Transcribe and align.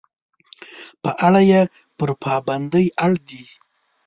په 1.03 1.11
اړه 1.27 1.41
یې 1.51 1.61
پر 1.97 2.09
پابندۍ 2.23 2.85
اړ 3.03 3.11
دي. 3.29 3.43